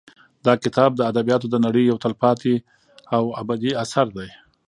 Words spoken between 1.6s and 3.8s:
نړۍ یو تلپاتې او ابدي